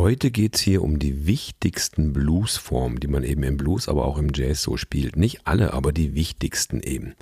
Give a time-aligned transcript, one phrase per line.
[0.00, 4.16] Heute geht es hier um die wichtigsten Bluesformen, die man eben im Blues, aber auch
[4.16, 5.16] im Jazz so spielt.
[5.16, 7.12] Nicht alle, aber die wichtigsten eben.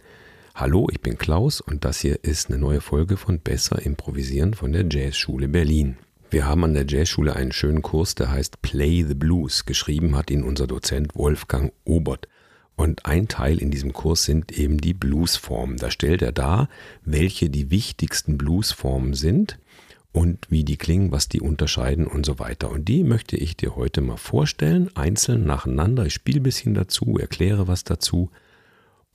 [0.54, 4.70] Hallo, ich bin Klaus und das hier ist eine neue Folge von Besser Improvisieren von
[4.70, 5.96] der Jazzschule Berlin.
[6.30, 9.67] Wir haben an der Jazzschule einen schönen Kurs, der heißt Play the Blues.
[9.67, 12.29] Geschrieben hat ihn unser Dozent Wolfgang Obert.
[12.77, 15.79] Und ein Teil in diesem Kurs sind eben die Bluesformen.
[15.79, 16.69] Da stellt er dar,
[17.05, 19.59] welche die wichtigsten Bluesformen sind
[20.12, 22.70] und wie die klingen, was die unterscheiden und so weiter.
[22.70, 26.07] Und die möchte ich dir heute mal vorstellen, einzeln nacheinander.
[26.07, 28.30] Ich spiele ein bisschen dazu, erkläre was dazu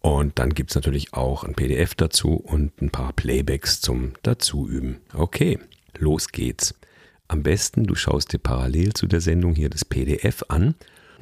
[0.03, 4.97] und dann gibt es natürlich auch ein PDF dazu und ein paar Playbacks zum Dazuüben.
[5.13, 5.59] Okay,
[5.97, 6.75] los geht's.
[7.29, 10.75] Am besten, du schaust dir parallel zu der Sendung hier das PDF an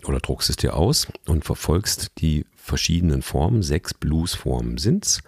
[0.03, 3.62] oder druckst es dir aus und verfolgst die verschiedenen Formen.
[3.62, 5.21] Sechs Bluesformen sind's.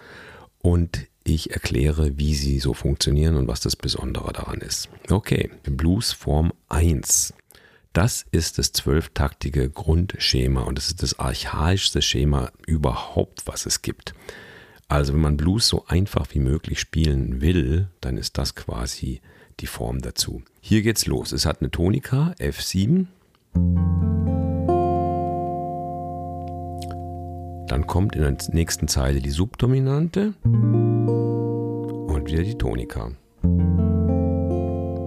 [0.57, 4.89] Und ich erkläre, wie sie so funktionieren und was das Besondere daran ist.
[5.09, 7.33] Okay, Bluesform 1.
[7.93, 14.13] Das ist das zwölftaktige Grundschema und das ist das archaischste Schema überhaupt, was es gibt.
[14.87, 19.21] Also wenn man Blues so einfach wie möglich spielen will, dann ist das quasi
[19.59, 20.41] die Form dazu.
[20.59, 21.31] Hier geht's los.
[21.31, 23.05] Es hat eine Tonika F7.
[27.67, 30.33] Dann kommt in der nächsten Zeile die Subdominante
[32.33, 33.11] wieder die Tonika.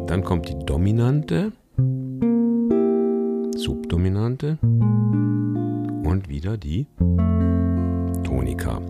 [0.06, 1.50] Dann kommt die Dominante
[3.56, 6.86] Subdominante und wieder die
[8.22, 8.80] Tonika.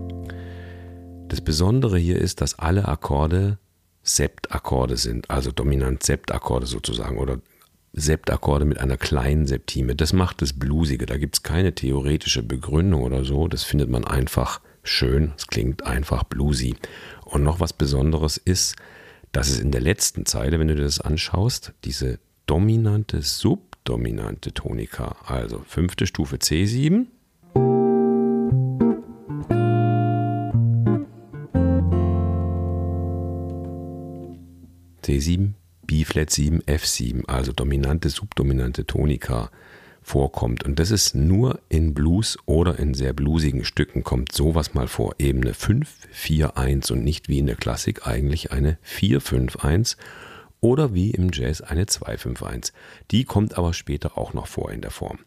[1.28, 3.56] Das Besondere hier ist, dass alle Akkorde
[4.02, 7.40] Septakkorde sind, also dominant-Septakkorde sozusagen oder
[7.94, 9.96] Septakkorde mit einer kleinen Septime.
[9.96, 11.06] Das macht das Bluesige.
[11.06, 13.48] Da gibt es keine theoretische Begründung oder so.
[13.48, 15.32] Das findet man einfach schön.
[15.36, 16.76] Es klingt einfach bluesy.
[17.26, 18.76] Und noch was Besonderes ist,
[19.32, 24.52] dass es in der letzten Zeile, wenn du dir das anschaust, diese dominante Sub dominante
[24.52, 25.16] Tonika.
[25.24, 27.06] Also fünfte Stufe C7.
[35.02, 35.52] C7,
[35.86, 39.50] B-Flat 7, F7, also dominante, subdominante Tonika
[40.06, 40.62] vorkommt.
[40.62, 45.16] Und das ist nur in Blues oder in sehr bluesigen Stücken kommt sowas mal vor.
[45.18, 49.96] Ebene 5, 4, 1 und nicht wie in der Klassik eigentlich eine 4, 5, 1
[50.60, 52.72] oder wie im Jazz eine 251.
[53.10, 55.18] Die kommt aber später auch noch vor in der Form.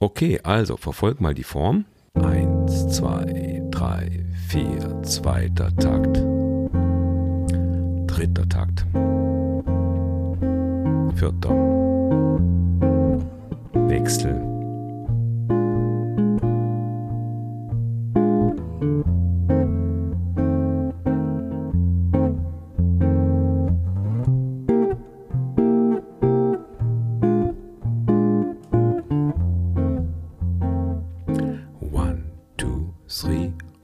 [0.00, 1.86] Okay, also verfolg mal die Form.
[2.12, 6.18] 1, 2, 3, 4, zweiter Takt.
[8.06, 8.84] Dritter Takt.
[11.16, 11.83] Vierter.
[14.04, 14.54] Wechsel.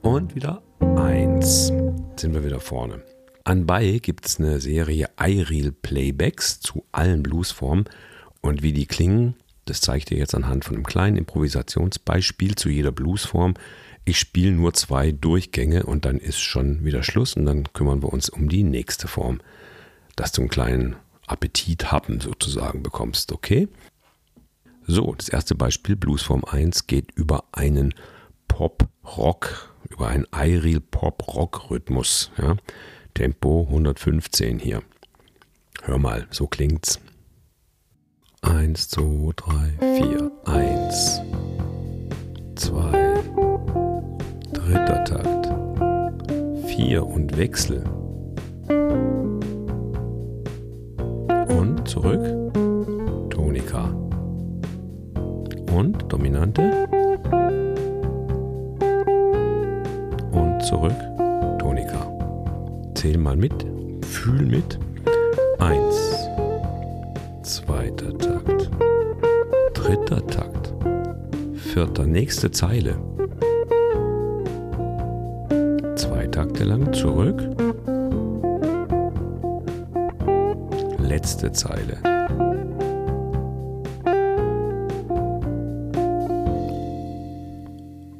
[0.03, 0.61] und wieder
[0.97, 1.67] eins.
[2.15, 3.01] Sind wir wieder vorne.
[3.43, 7.85] Anbei gibt es eine Serie iReal Playbacks zu allen Bluesformen
[8.41, 9.35] und wie die klingen,
[9.71, 13.53] das zeige ich dir jetzt anhand von einem kleinen Improvisationsbeispiel zu jeder Bluesform.
[14.03, 18.11] Ich spiele nur zwei Durchgänge und dann ist schon wieder Schluss und dann kümmern wir
[18.11, 19.39] uns um die nächste Form,
[20.17, 20.95] dass du einen kleinen
[21.25, 23.69] Appetit haben sozusagen bekommst, okay?
[24.85, 27.93] So, das erste Beispiel, Bluesform 1, geht über einen
[28.49, 32.31] Pop-Rock über einen iReal Pop-Rock-Rhythmus.
[32.37, 32.57] Ja?
[33.13, 34.83] Tempo 115 hier.
[35.83, 36.99] Hör mal, so klingt's.
[38.41, 41.21] 1, 2, 3, 4, 1,
[42.55, 43.21] 2,
[44.53, 45.49] dritter Takt,
[46.65, 47.83] 4 und Wechsel.
[51.47, 52.23] Und zurück,
[53.29, 53.93] Tonika.
[55.71, 56.87] Und Dominante.
[60.71, 60.95] zurück,
[61.59, 62.07] Tonika.
[62.95, 63.65] Zähl mal mit,
[64.05, 64.79] fühl mit.
[65.59, 66.29] Eins,
[67.51, 68.71] zweiter Takt,
[69.73, 70.73] dritter Takt,
[71.53, 72.95] vierter, nächste Zeile.
[75.97, 77.41] Zwei Takte lang zurück.
[80.97, 81.97] Letzte Zeile.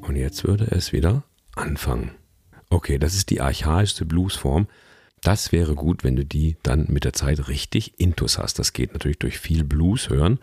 [0.01, 1.23] Und jetzt würde es wieder
[1.55, 2.11] anfangen.
[2.69, 4.67] Okay, das ist die archaischste Bluesform.
[5.21, 8.57] Das wäre gut, wenn du die dann mit der Zeit richtig intus hast.
[8.57, 10.39] Das geht natürlich durch viel Blues hören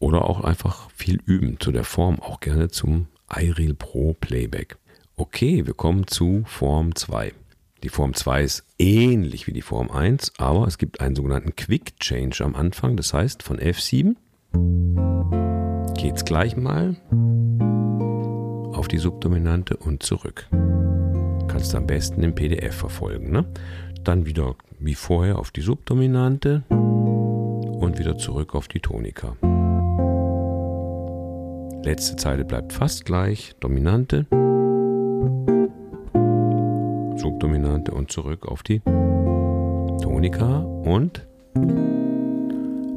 [0.00, 1.60] oder auch einfach viel üben.
[1.60, 4.78] Zu der Form auch gerne zum iReal Pro Playback.
[5.16, 7.32] Okay, wir kommen zu Form 2.
[7.84, 11.98] Die Form 2 ist ähnlich wie die Form 1, aber es gibt einen sogenannten Quick
[12.00, 12.96] Change am Anfang.
[12.96, 14.16] Das heißt, von F7
[15.96, 16.96] geht es gleich mal
[18.74, 20.48] auf die Subdominante und zurück.
[21.48, 23.30] Kannst du am besten im PDF verfolgen.
[23.30, 23.44] Ne?
[24.04, 29.36] Dann wieder wie vorher auf die Subdominante und wieder zurück auf die Tonika.
[31.82, 33.54] Letzte Zeile bleibt fast gleich.
[33.60, 34.26] Dominante,
[37.16, 38.80] Subdominante und zurück auf die
[40.02, 41.26] Tonika und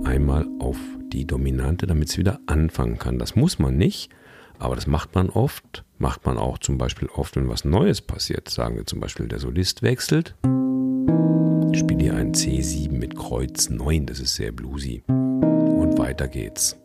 [0.03, 0.77] einmal auf
[1.11, 3.19] die Dominante, damit es wieder anfangen kann.
[3.19, 4.09] Das muss man nicht,
[4.59, 5.83] aber das macht man oft.
[5.97, 8.49] Macht man auch zum Beispiel oft, wenn was Neues passiert.
[8.49, 10.35] Sagen wir zum Beispiel, der Solist wechselt.
[11.71, 15.03] Ich spiele hier ein C7 mit Kreuz 9, das ist sehr bluesy.
[15.07, 16.77] Und weiter geht's.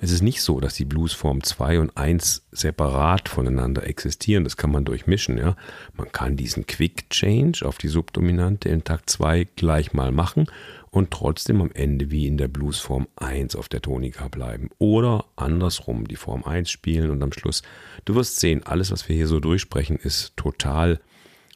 [0.00, 4.44] Es ist nicht so, dass die Bluesform 2 und 1 separat voneinander existieren.
[4.44, 5.38] Das kann man durchmischen.
[5.38, 5.56] Ja?
[5.94, 10.46] Man kann diesen Quick Change auf die Subdominante in Takt 2 gleich mal machen
[10.90, 14.70] und trotzdem am Ende wie in der Bluesform 1 auf der Tonika bleiben.
[14.78, 17.62] Oder andersrum die Form 1 spielen und am Schluss.
[18.04, 21.00] Du wirst sehen, alles, was wir hier so durchsprechen, ist total,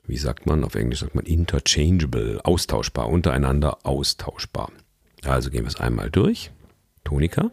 [0.06, 4.72] wie sagt man, auf Englisch sagt man interchangeable, austauschbar, untereinander austauschbar.
[5.24, 6.50] Also gehen wir es einmal durch.
[7.04, 7.50] Tonika.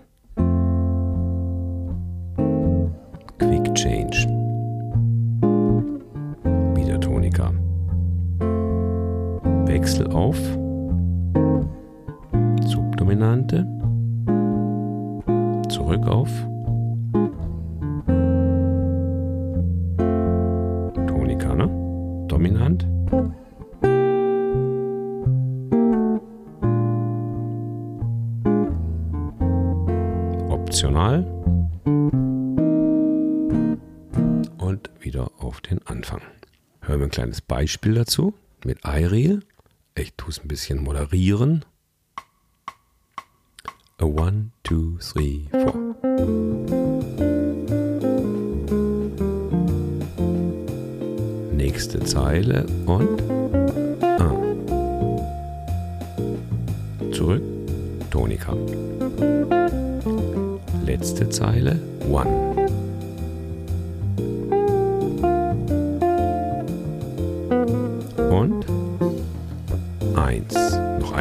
[37.18, 39.40] Kleines Beispiel dazu mit iReal.
[39.96, 41.66] Ich tue es ein bisschen moderieren.
[43.98, 45.96] A one, two, three, four.
[51.54, 53.20] Nächste Zeile und
[54.04, 54.36] ah.
[57.12, 57.42] zurück,
[58.12, 58.56] Tonika.
[60.86, 61.80] Letzte Zeile,
[62.12, 62.67] one.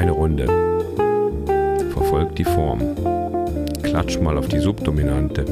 [0.05, 0.47] Runde.
[1.93, 2.81] Verfolgt die Form.
[3.83, 5.45] Klatsch mal auf die Subdominante.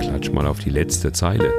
[0.00, 1.52] Klatsch mal auf die letzte Zeile.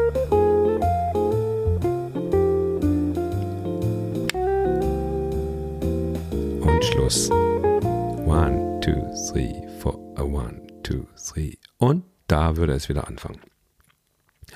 [6.61, 7.29] Und Schluss.
[7.29, 9.01] One, two,
[9.31, 9.97] three, four.
[10.17, 11.53] One, two, three.
[11.77, 13.39] Und da würde es wieder anfangen.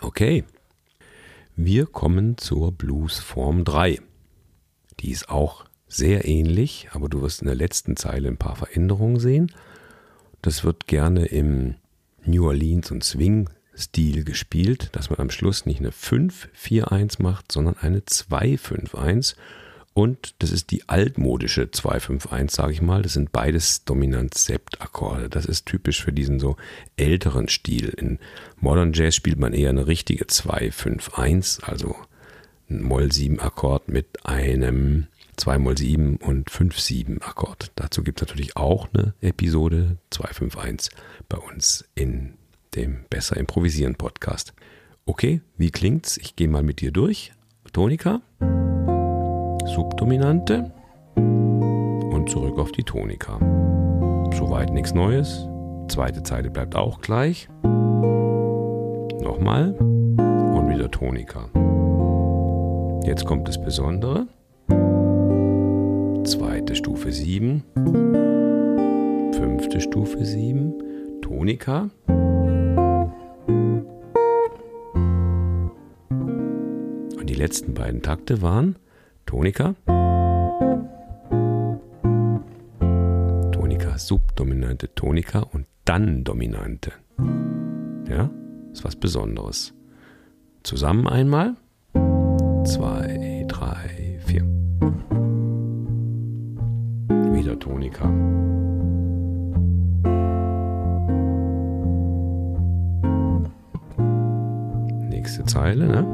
[0.01, 0.44] Okay.
[1.56, 4.00] Wir kommen zur Bluesform 3.
[5.00, 9.19] Die ist auch sehr ähnlich, aber du wirst in der letzten Zeile ein paar Veränderungen
[9.19, 9.51] sehen.
[10.42, 11.75] Das wird gerne im
[12.25, 18.00] New Orleans und Swing-Stil gespielt, dass man am Schluss nicht eine 5-4-1 macht, sondern eine
[18.00, 19.36] 2-5-1.
[19.94, 23.01] Und das ist die altmodische 2-5-1, sage ich mal.
[23.01, 25.30] Das sind beides Dominant-Sept-Akkorde.
[25.30, 26.57] Das ist typisch für diesen so
[26.98, 27.89] älteren Stil.
[27.89, 28.19] In
[28.59, 31.95] Modern Jazz spielt man eher eine richtige 2-5-1, also
[32.67, 35.07] Moll-7-Akkord mit einem
[35.38, 37.71] 2-Moll-7 und 5-7-Akkord.
[37.75, 40.91] Dazu gibt es natürlich auch eine Episode 251
[41.29, 42.36] bei uns in
[42.75, 44.53] dem Besser Improvisieren Podcast.
[45.05, 46.17] Okay, wie klingt's?
[46.17, 47.31] Ich gehe mal mit dir durch.
[47.74, 48.22] Tonika,
[49.75, 50.72] Subdominante
[51.15, 53.38] und zurück auf die Tonika.
[54.34, 55.48] Soweit nichts Neues.
[55.89, 57.50] Zweite Zeile bleibt auch gleich.
[59.22, 61.50] Nochmal und wieder Tonika.
[63.05, 64.27] Jetzt kommt das Besondere.
[66.25, 67.63] Zweite Stufe 7.
[69.31, 70.74] Fünfte Stufe 7.
[71.21, 71.91] Tonika.
[77.15, 78.75] Und die letzten beiden Takte waren
[79.27, 79.75] Tonika.
[83.51, 86.91] Tonika, Subdominante, Tonika und dann Dominante.
[88.09, 88.31] Ja,
[88.74, 89.75] ist was Besonderes.
[90.63, 91.55] Zusammen einmal
[92.65, 94.41] zwei, drei, vier.
[97.34, 98.10] Wieder Tonika.
[105.10, 106.05] Nächste Zeile, ne?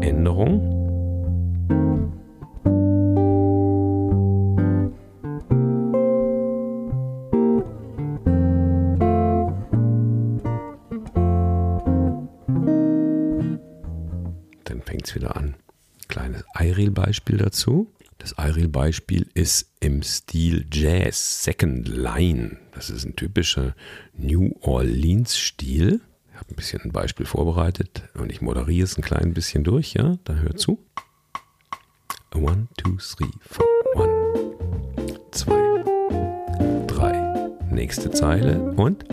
[0.00, 0.77] Änderung.
[17.08, 17.90] Eiril-Beispiel dazu.
[18.18, 22.58] Das Eiril-Beispiel ist im Stil Jazz, Second Line.
[22.72, 23.74] Das ist ein typischer
[24.14, 26.02] New Orleans-Stil.
[26.30, 29.94] Ich habe ein bisschen ein Beispiel vorbereitet und ich moderiere es ein klein bisschen durch,
[29.94, 30.18] ja?
[30.24, 30.84] Dann hört zu.
[32.34, 33.66] One, two, three, four.
[33.94, 35.84] One, zwei,
[36.86, 37.48] drei.
[37.70, 39.06] Nächste Zeile und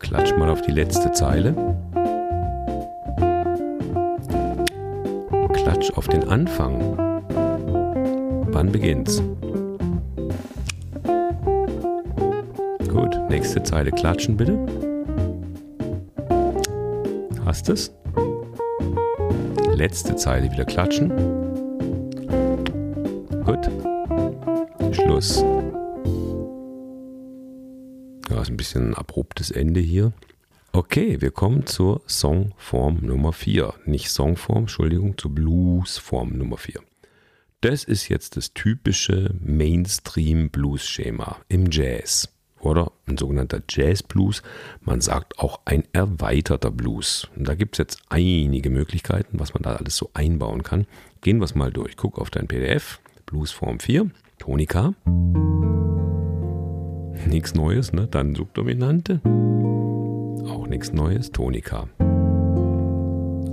[0.00, 1.77] klatsch mal auf die letzte Zeile.
[5.78, 6.96] Klatsch auf den Anfang.
[8.50, 9.22] Wann beginnt's?
[12.88, 14.58] Gut, nächste Zeile klatschen bitte.
[17.44, 17.94] Hast es?
[19.72, 21.10] Letzte Zeile wieder klatschen.
[23.44, 23.70] Gut.
[24.96, 25.44] Schluss.
[28.30, 30.12] Ja, ist ein bisschen ein abruptes Ende hier.
[30.78, 33.74] Okay, wir kommen zur Songform Nummer 4.
[33.86, 36.80] Nicht Songform, Entschuldigung, zur Bluesform Nummer 4.
[37.60, 44.44] Das ist jetzt das typische Mainstream-Blues-Schema im Jazz oder ein sogenannter Jazz Blues.
[44.80, 47.26] Man sagt auch ein erweiterter Blues.
[47.34, 50.86] Und da gibt es jetzt einige Möglichkeiten, was man da alles so einbauen kann.
[51.22, 51.96] Gehen wir es mal durch.
[51.96, 53.00] Guck auf dein PDF.
[53.26, 54.94] Bluesform 4, Tonika.
[57.26, 58.06] Nichts Neues, ne?
[58.06, 59.20] Dann Subdominante.
[60.48, 61.88] Auch nichts Neues, Tonika.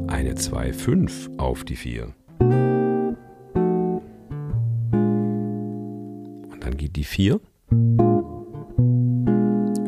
[0.08, 2.14] Eine 2, 5 auf die 4.
[2.40, 3.18] Und
[6.62, 7.40] dann geht die 4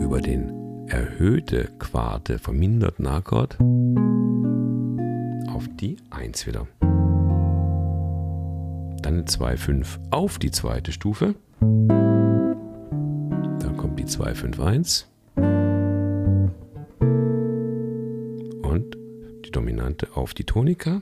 [0.02, 0.52] über den
[0.88, 3.58] erhöhte Quarte verminderten Akkord
[5.54, 6.68] auf die 1 wieder.
[9.02, 11.36] Dann eine 2, 5 auf die zweite Stufe.
[11.60, 11.88] Dann
[13.78, 14.36] kommt die 2,
[19.98, 21.02] Dominante auf die Tonika.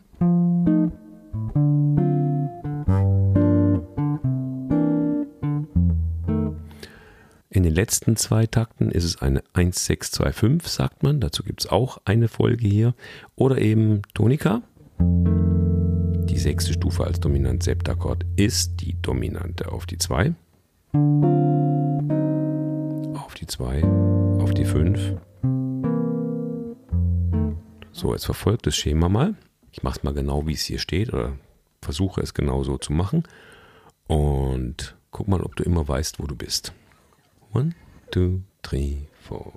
[7.50, 11.20] In den letzten zwei Takten ist es eine 1-6-2-5, sagt man.
[11.20, 12.96] Dazu gibt es auch eine Folge hier.
[13.36, 14.62] Oder eben Tonika.
[15.00, 20.34] Die sechste Stufe als dominant Septakkord ist die Dominante auf die 2.
[23.16, 23.84] Auf die 2,
[24.40, 25.16] auf die 5.
[27.96, 29.36] So, jetzt verfolgt das Schema mal.
[29.72, 31.38] Ich mache es mal genau, wie es hier steht oder
[31.82, 33.24] versuche es genau so zu machen.
[34.06, 36.74] Und guck mal, ob du immer weißt, wo du bist.
[37.54, 37.74] One,
[38.12, 39.54] two, three, four.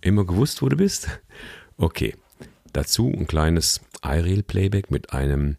[0.00, 1.08] Immer gewusst, wo du bist?
[1.76, 2.14] Okay.
[2.72, 5.56] Dazu ein kleines iReal-Playback mit einem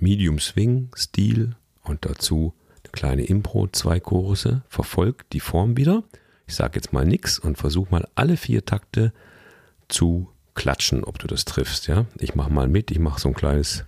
[0.00, 4.62] Medium Swing-Stil und dazu eine kleine Impro, zwei Chorusse.
[4.68, 6.02] Verfolgt die Form wieder.
[6.46, 9.12] Ich sage jetzt mal nichts und versuche mal alle vier Takte
[9.88, 11.86] zu klatschen, ob du das triffst.
[11.86, 12.90] Ja, ich mache mal mit.
[12.90, 13.84] Ich mache so ein kleines,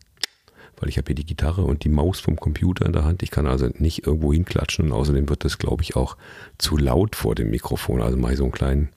[0.80, 3.22] weil ich habe hier die Gitarre und die Maus vom Computer in der Hand.
[3.22, 6.16] Ich kann also nicht irgendwo hinklatschen und außerdem wird das, glaube ich, auch
[6.58, 8.02] zu laut vor dem Mikrofon.
[8.02, 8.88] Also mache ich so einen kleinen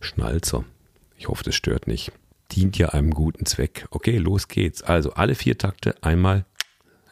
[0.00, 0.64] Schnalzer.
[1.16, 2.12] Ich hoffe, das stört nicht.
[2.52, 3.86] Dient ja einem guten Zweck.
[3.90, 4.82] Okay, los geht's.
[4.82, 6.44] Also alle vier Takte einmal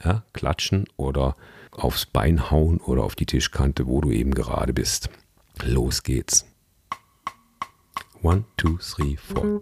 [0.04, 1.37] ja, klatschen oder
[1.73, 5.11] aufs Bein hauen oder auf die Tischkante, wo du eben gerade bist.
[5.64, 6.47] Los geht's.
[8.23, 9.61] One, two, three, four.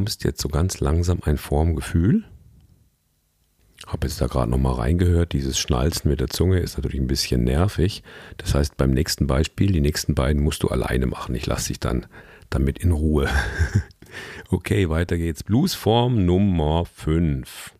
[0.00, 2.24] Bekommst jetzt so ganz langsam ein Formgefühl.
[3.86, 5.34] Habe jetzt da gerade nochmal reingehört.
[5.34, 8.02] Dieses Schnalzen mit der Zunge ist natürlich ein bisschen nervig.
[8.38, 11.34] Das heißt, beim nächsten Beispiel, die nächsten beiden musst du alleine machen.
[11.34, 12.06] Ich lasse dich dann
[12.48, 13.28] damit in Ruhe.
[14.50, 15.42] okay, weiter geht's.
[15.42, 17.74] Bluesform Nummer 5.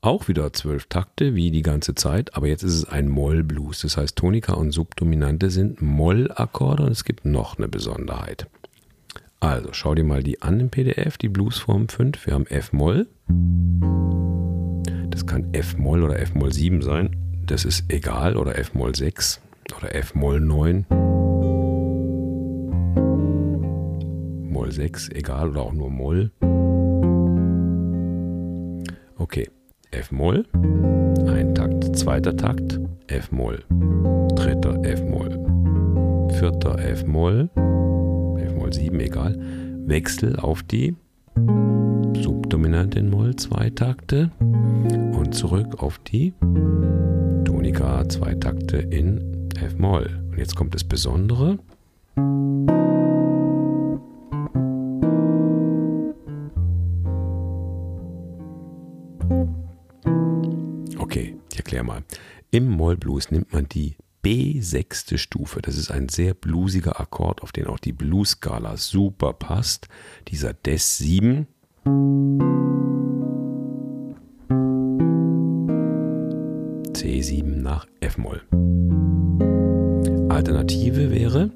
[0.00, 3.82] Auch wieder zwölf Takte, wie die ganze Zeit, aber jetzt ist es ein Moll-Blues.
[3.82, 8.48] Das heißt, Tonika und Subdominante sind Moll-Akkorde und es gibt noch eine Besonderheit.
[9.44, 12.24] Also schau dir mal die an im PDF, die Bluesform 5.
[12.26, 13.06] Wir haben F-Moll.
[15.10, 17.14] Das kann F-Moll oder F-Moll 7 sein.
[17.44, 18.38] Das ist egal.
[18.38, 19.42] Oder F-Moll 6
[19.76, 20.86] oder F-Moll 9.
[24.50, 25.50] Moll 6, egal.
[25.50, 26.30] Oder auch nur Moll.
[29.18, 29.50] Okay.
[29.90, 30.46] F-Moll.
[31.26, 32.80] Ein Takt, zweiter Takt.
[33.08, 33.62] F-Moll.
[34.36, 36.30] Dritter F-Moll.
[36.38, 37.50] Vierter F-Moll.
[38.64, 39.36] F-Moll 7, egal.
[39.86, 40.96] Wechsel auf die
[42.22, 44.30] Subdominante in Moll, zwei Takte.
[44.40, 46.32] Und zurück auf die
[47.44, 50.08] Tonika, zwei Takte in F-Moll.
[50.30, 51.58] Und jetzt kommt das Besondere.
[60.98, 62.02] Okay, ich erkläre mal.
[62.50, 65.60] Im Mollblues nimmt man die B-sechste Stufe.
[65.60, 69.88] Das ist ein sehr bluesiger Akkord, auf den auch die Blues-Skala super passt.
[70.28, 71.46] Dieser Des 7.
[76.94, 78.40] C7 nach F-Moll.
[80.30, 81.50] Alternative wäre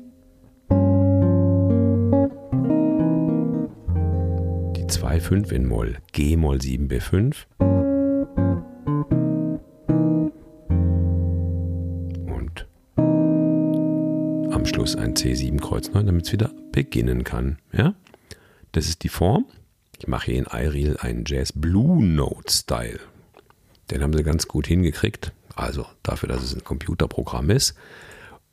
[4.77, 7.35] die 2-5 in Moll, G-Moll 7 B5.
[14.99, 17.59] Ein C7 Kreuz 9, damit es wieder beginnen kann.
[17.73, 17.95] Ja?
[18.73, 19.47] Das ist die Form.
[19.99, 23.01] Ich mache hier in iReal einen Jazz Blue Note Style.
[23.91, 25.33] Den haben sie ganz gut hingekriegt.
[25.55, 27.75] Also dafür, dass es ein Computerprogramm ist.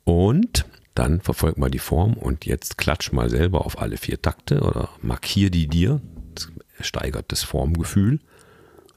[0.04, 4.62] Und dann verfolg mal die Form und jetzt klatsch mal selber auf alle vier Takte
[4.62, 6.00] oder markier die dir.
[6.34, 6.50] Das
[6.80, 8.20] steigert das Formgefühl.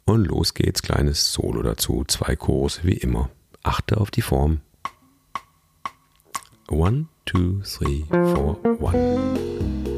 [0.05, 2.03] Und los geht's, kleines Solo dazu.
[2.07, 3.29] Zwei Chorus wie immer.
[3.63, 4.61] Achte auf die Form.
[6.69, 9.88] One, two, three, four, one.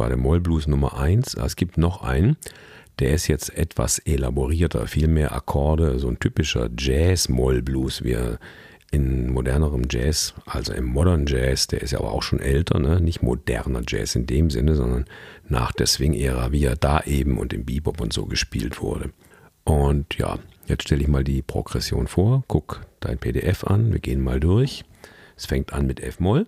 [0.00, 1.34] War der Mollblues Nummer 1.
[1.34, 2.38] Es gibt noch einen,
[3.00, 8.38] der ist jetzt etwas elaborierter, viel mehr Akkorde, so ein typischer Jazz-Mollblues, wie er
[8.90, 12.98] in modernerem Jazz, also im Modern Jazz, der ist ja aber auch schon älter, ne?
[12.98, 15.04] nicht moderner Jazz in dem Sinne, sondern
[15.48, 19.10] nach der Swing-Ära, wie er da eben und im Bebop und so gespielt wurde.
[19.64, 24.24] Und ja, jetzt stelle ich mal die Progression vor, guck dein PDF an, wir gehen
[24.24, 24.82] mal durch.
[25.36, 26.46] Es fängt an mit F-Moll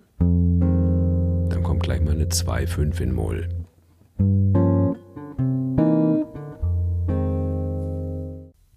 [1.73, 3.49] kommt gleich mal eine 2,5 in Moll.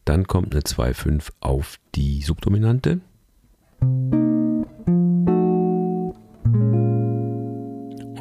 [0.06, 3.02] Dann kommt eine 2,5 auf die Subdominante.
[3.82, 4.66] Und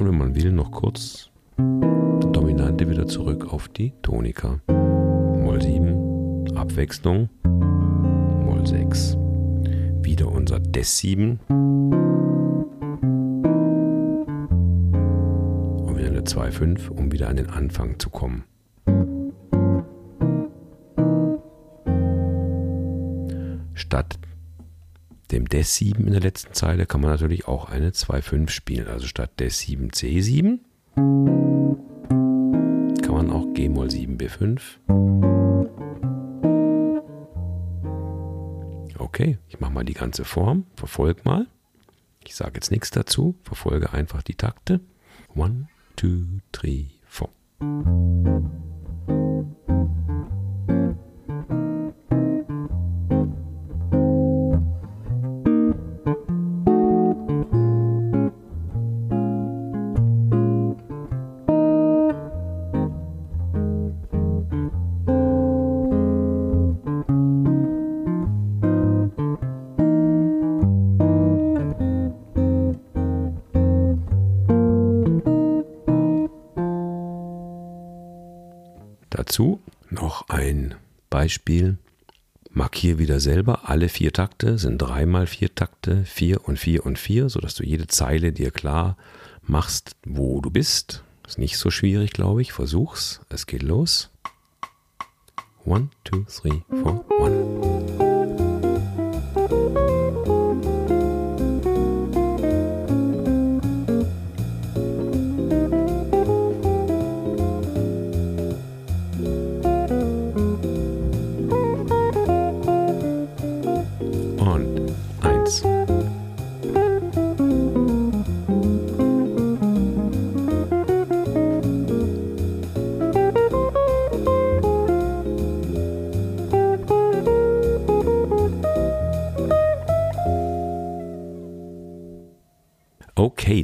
[0.01, 4.59] wenn man will, noch kurz die Dominante wieder zurück auf die Tonika.
[4.67, 9.17] Moll 7, Abwechslung, Moll 6.
[10.03, 11.39] Wieder unser Des 7.
[16.35, 18.43] 2,5, um wieder an den Anfang zu kommen.
[23.75, 24.19] Statt
[25.31, 28.89] dem Des 7 in der letzten Zeile kann man natürlich auch eine 2,5 spielen.
[28.89, 30.59] Also statt Des 7 C7
[30.97, 34.61] kann man auch G-Moll 7 B5.
[38.99, 41.47] Okay, ich mache mal die ganze Form, verfolge mal.
[42.25, 44.81] Ich sage jetzt nichts dazu, verfolge einfach die Takte.
[45.37, 47.31] One, two, three, four.
[81.25, 81.79] Beispiel.
[82.51, 87.31] Markier wieder selber alle vier Takte, sind dreimal vier Takte, vier und vier und vier,
[87.31, 88.99] sodass du jede Zeile dir klar
[89.43, 91.03] machst, wo du bist.
[91.27, 92.53] Ist nicht so schwierig, glaube ich.
[92.53, 93.23] Versuch's.
[93.31, 94.11] Es geht los.
[95.65, 97.74] One, two, three, four, one.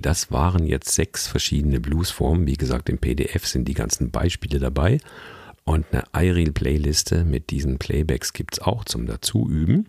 [0.01, 2.47] Das waren jetzt sechs verschiedene Bluesformen.
[2.47, 4.99] Wie gesagt, im PDF sind die ganzen Beispiele dabei.
[5.65, 9.89] Und eine iReal-Playliste mit diesen Playbacks gibt es auch zum Dazuüben.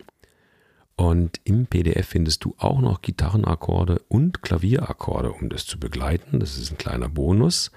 [0.95, 6.39] Und im PDF findest du auch noch Gitarrenakkorde und Klavierakkorde, um das zu begleiten.
[6.39, 7.71] Das ist ein kleiner Bonus.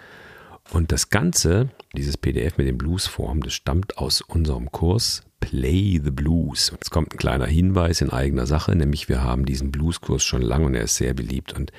[0.73, 6.11] Und das Ganze, dieses PDF mit den Bluesformen, das stammt aus unserem Kurs Play the
[6.11, 6.71] Blues.
[6.73, 10.67] Jetzt kommt ein kleiner Hinweis in eigener Sache, nämlich wir haben diesen Blueskurs schon lange
[10.67, 11.71] und er ist sehr beliebt und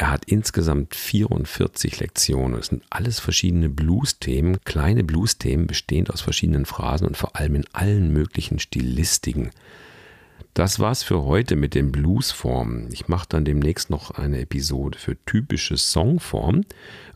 [0.00, 2.58] er hat insgesamt 44 Lektionen.
[2.58, 7.66] Es sind alles verschiedene Blues-Themen, kleine Blues-Themen bestehend aus verschiedenen Phrasen und vor allem in
[7.74, 9.50] allen möglichen Stilistiken.
[10.54, 12.88] Das war's für heute mit den Bluesformen.
[12.90, 16.64] Ich mache dann demnächst noch eine Episode für typische Songformen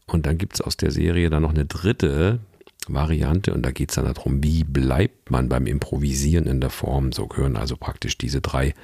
[0.07, 2.41] und dann gibt es aus der Serie dann noch eine dritte,
[2.87, 7.13] Variante und da geht es dann darum, wie bleibt man beim Improvisieren in der Form.
[7.13, 8.75] So gehören also praktisch diese drei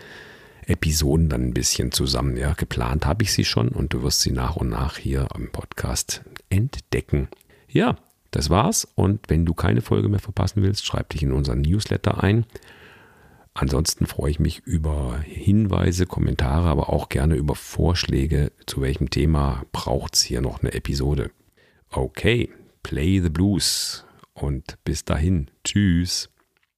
[0.71, 2.37] Episoden dann ein bisschen zusammen.
[2.37, 5.51] Ja, geplant habe ich sie schon und du wirst sie nach und nach hier im
[5.51, 7.29] Podcast entdecken.
[7.69, 7.97] Ja,
[8.31, 12.23] das war's und wenn du keine Folge mehr verpassen willst, schreib dich in unseren Newsletter
[12.23, 12.47] ein.
[13.53, 19.65] Ansonsten freue ich mich über Hinweise, Kommentare, aber auch gerne über Vorschläge, zu welchem Thema
[19.73, 21.33] braucht es hier noch eine Episode.
[21.91, 22.49] Okay,
[22.85, 26.30] Play the Blues und bis dahin, tschüss.